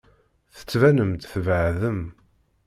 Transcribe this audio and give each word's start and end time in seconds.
Tettbanem-d 0.55 1.21
tbeɛdem. 1.31 2.01